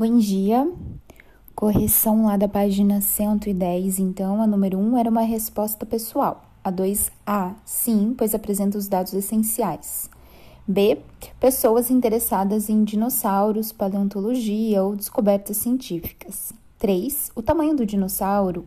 [0.00, 0.72] Bom dia.
[1.56, 6.44] Correção lá da página 110, então, a número 1 era uma resposta pessoal.
[6.62, 10.08] A 2A, sim, pois apresenta os dados essenciais.
[10.68, 11.00] B,
[11.40, 16.52] pessoas interessadas em dinossauros, paleontologia ou descobertas científicas.
[16.78, 18.66] 3, o tamanho do dinossauro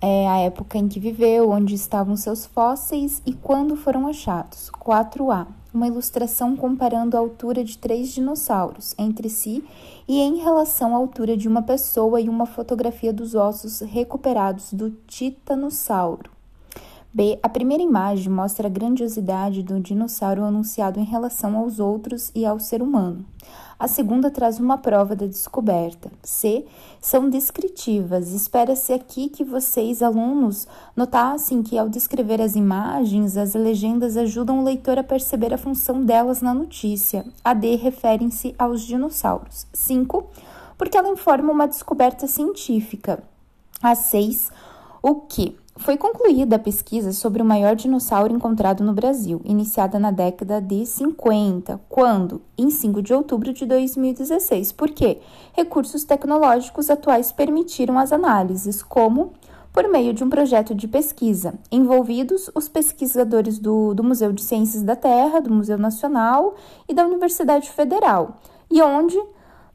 [0.00, 4.70] é a época em que viveu, onde estavam seus fósseis e quando foram achados.
[4.80, 5.46] 4A,
[5.78, 9.64] uma ilustração comparando a altura de três dinossauros entre si
[10.08, 14.90] e em relação à altura de uma pessoa e uma fotografia dos ossos recuperados do
[15.06, 16.37] titanossauro.
[17.18, 17.36] B.
[17.42, 22.60] A primeira imagem mostra a grandiosidade do dinossauro anunciado em relação aos outros e ao
[22.60, 23.26] ser humano.
[23.76, 26.12] A segunda traz uma prova da descoberta.
[26.22, 26.64] C.
[27.00, 28.32] São descritivas.
[28.32, 34.64] Espera-se aqui que vocês, alunos, notassem que, ao descrever as imagens, as legendas ajudam o
[34.64, 37.26] leitor a perceber a função delas na notícia.
[37.42, 37.74] A D.
[37.74, 39.66] Referem-se aos dinossauros.
[39.72, 40.24] 5.
[40.76, 43.24] Porque ela informa uma descoberta científica.
[43.82, 44.52] A 6.
[45.02, 45.56] O que?
[45.78, 50.84] Foi concluída a pesquisa sobre o maior dinossauro encontrado no Brasil, iniciada na década de
[50.84, 52.42] 50, quando?
[52.58, 54.72] Em 5 de outubro de 2016.
[54.72, 55.18] Por quê?
[55.52, 59.32] Recursos tecnológicos atuais permitiram as análises, como
[59.72, 61.54] por meio de um projeto de pesquisa.
[61.70, 66.56] Envolvidos os pesquisadores do, do Museu de Ciências da Terra, do Museu Nacional
[66.88, 68.38] e da Universidade Federal.
[68.68, 69.16] E onde?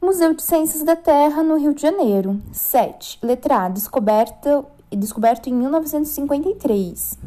[0.02, 2.42] Museu de Ciências da Terra, no Rio de Janeiro.
[2.52, 3.20] 7.
[3.24, 3.70] Letra A.
[3.70, 4.66] Descoberta
[4.96, 7.18] descoberto em 1953.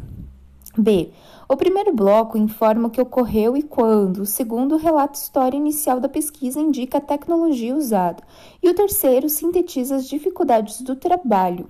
[0.77, 1.11] B.
[1.49, 4.19] O primeiro bloco informa o que ocorreu e quando.
[4.21, 8.21] O segundo relata a história inicial da pesquisa e indica a tecnologia usada.
[8.61, 11.67] E o terceiro sintetiza as dificuldades do trabalho.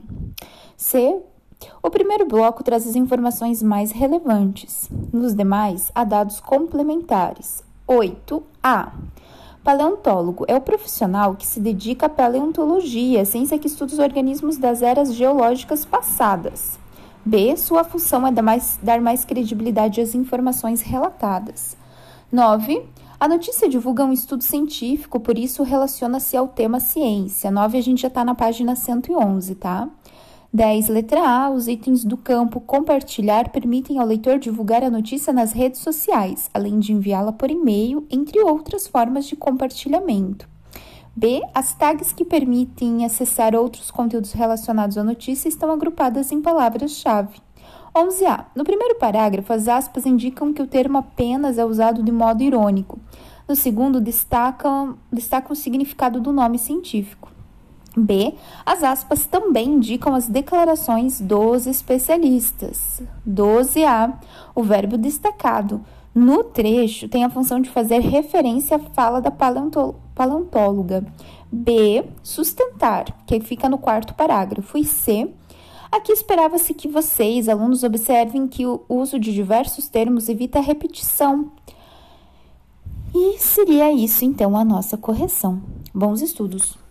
[0.75, 1.22] C.
[1.81, 4.90] O primeiro bloco traz as informações mais relevantes.
[5.14, 7.64] Nos demais, há dados complementares.
[7.88, 8.92] 8a.
[9.67, 14.81] Paleontólogo é o profissional que se dedica à paleontologia, ciência que estuda os organismos das
[14.81, 16.79] eras geológicas passadas.
[17.25, 17.53] B.
[17.57, 21.75] Sua função é dar mais, dar mais credibilidade às informações relatadas.
[22.31, 22.81] 9.
[23.19, 27.51] A notícia divulga um estudo científico, por isso relaciona-se ao tema ciência.
[27.51, 29.89] 9 a gente já está na página 111, tá?
[30.53, 30.88] 10.
[30.88, 31.50] Letra A.
[31.50, 36.80] Os itens do campo compartilhar permitem ao leitor divulgar a notícia nas redes sociais, além
[36.80, 40.47] de enviá-la por e-mail, entre outras formas de compartilhamento.
[41.16, 41.41] B.
[41.53, 47.41] As tags que permitem acessar outros conteúdos relacionados à notícia estão agrupadas em palavras-chave.
[47.94, 48.46] 11a.
[48.56, 53.00] No primeiro parágrafo, as aspas indicam que o termo apenas é usado de modo irônico.
[53.47, 57.26] No segundo, destacam, destacam o significado do nome científico.
[57.97, 58.35] B.
[58.63, 63.02] As aspas também indicam as declarações dos especialistas.
[63.28, 64.13] 12a.
[64.53, 65.81] O verbo destacado
[66.13, 71.06] no trecho tem a função de fazer referência à fala da paleontóloga.
[71.52, 72.06] B.
[72.22, 74.78] Sustentar, que fica no quarto parágrafo.
[74.78, 75.34] E C.
[75.91, 81.52] Aqui esperava-se que vocês, alunos, observem que o uso de diversos termos evita repetição.
[83.16, 85.62] E seria isso, então, a nossa correção.
[85.94, 86.87] Bons estudos!